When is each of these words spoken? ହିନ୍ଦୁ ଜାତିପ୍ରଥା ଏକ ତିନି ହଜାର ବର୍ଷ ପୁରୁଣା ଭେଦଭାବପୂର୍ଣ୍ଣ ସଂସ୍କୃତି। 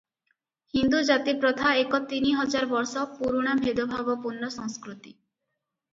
ହିନ୍ଦୁ 0.75 1.01
ଜାତିପ୍ରଥା 1.09 1.75
ଏକ 1.83 1.99
ତିନି 2.13 2.33
ହଜାର 2.39 2.69
ବର୍ଷ 2.71 3.05
ପୁରୁଣା 3.19 3.55
ଭେଦଭାବପୂର୍ଣ୍ଣ 3.67 4.51
ସଂସ୍କୃତି। 4.57 5.15